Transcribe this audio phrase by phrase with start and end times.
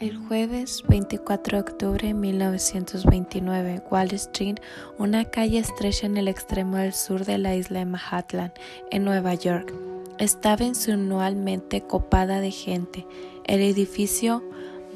[0.00, 4.56] El jueves 24 de octubre de 1929, Wall Street,
[4.98, 8.52] una calle estrecha en el extremo del sur de la isla de Manhattan,
[8.90, 9.72] en Nueva York,
[10.18, 13.06] estaba insinualmente copada de gente.
[13.44, 14.42] El edificio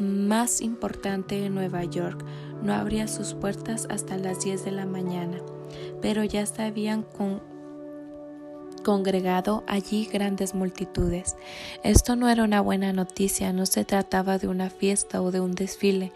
[0.00, 2.24] más importante de Nueva York
[2.60, 5.38] no abría sus puertas hasta las 10 de la mañana,
[6.02, 7.40] pero ya se habían con
[8.88, 11.36] congregado allí grandes multitudes.
[11.82, 15.54] Esto no era una buena noticia, no se trataba de una fiesta o de un
[15.54, 16.10] desfile.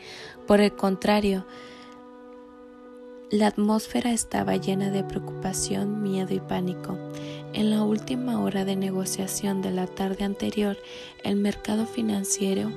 [0.46, 1.44] Por el contrario,
[3.32, 6.98] la atmósfera estaba llena de preocupación, miedo y pánico.
[7.54, 10.76] En la última hora de negociación de la tarde anterior,
[11.24, 12.70] el mercado financiero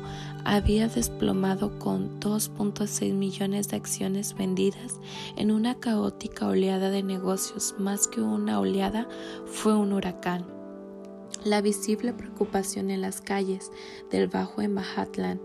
[0.45, 5.01] había desplomado con 2.6 millones de acciones vendidas
[5.35, 7.75] en una caótica oleada de negocios.
[7.77, 9.09] Más que una oleada,
[9.45, 10.54] fue un huracán.
[11.45, 13.71] La visible preocupación en las calles
[14.09, 15.39] del Bajo en Manhattan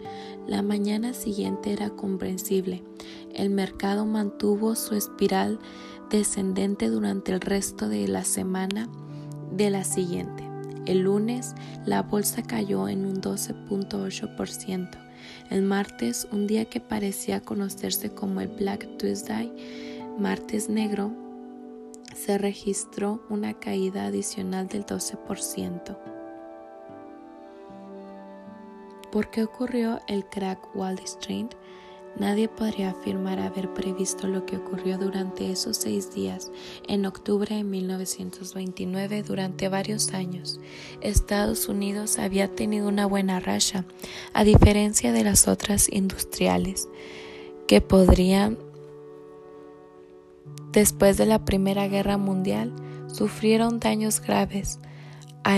[0.46, 2.82] la mañana siguiente era comprensible.
[3.34, 5.58] El mercado mantuvo su espiral
[6.08, 8.88] descendente durante el resto de la semana
[9.52, 10.42] de la siguiente.
[10.86, 14.88] El lunes la bolsa cayó en un 12.8%.
[15.50, 19.52] El martes, un día que parecía conocerse como el Black Tuesday,
[20.18, 21.12] martes negro,
[22.20, 25.98] se registró una caída adicional del 12%.
[29.10, 31.48] ¿Por qué ocurrió el crack Wall Street?
[32.18, 36.50] Nadie podría afirmar haber previsto lo que ocurrió durante esos seis días
[36.86, 40.60] en octubre de 1929 durante varios años.
[41.00, 43.84] Estados Unidos había tenido una buena racha,
[44.34, 46.88] a diferencia de las otras industriales,
[47.66, 48.58] que podrían,
[50.72, 52.74] después de la Primera Guerra Mundial,
[53.08, 54.78] sufrieron daños graves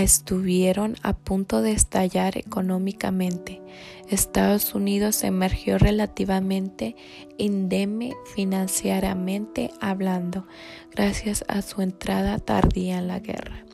[0.01, 3.61] estuvieron a punto de estallar económicamente.
[4.09, 6.95] Estados Unidos emergió relativamente
[7.37, 10.47] indemne financieramente hablando,
[10.91, 13.65] gracias a su entrada tardía en la guerra.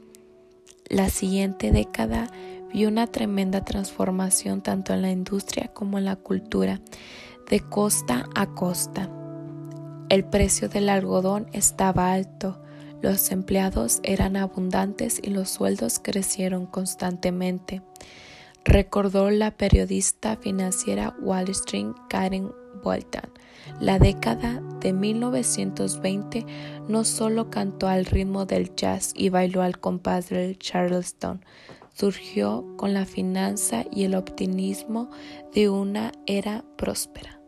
[0.87, 2.31] La siguiente década
[2.73, 6.81] vio una tremenda transformación tanto en la industria como en la cultura,
[7.49, 9.18] de costa a costa.
[10.09, 12.57] El precio del algodón estaba alto,
[13.03, 17.83] los empleados eran abundantes y los sueldos crecieron constantemente,
[18.65, 22.51] recordó la periodista financiera Wall Street Karen
[22.83, 23.29] Bolton.
[23.79, 26.43] La década de 1920
[26.87, 31.45] no solo cantó al ritmo del jazz y bailó al compás del charleston,
[31.93, 35.11] surgió con la finanza y el optimismo
[35.53, 37.38] de una era próspera.